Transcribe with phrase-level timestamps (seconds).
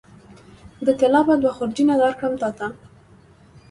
[0.85, 2.67] د طلا به دوه خورجینه درکړم تاته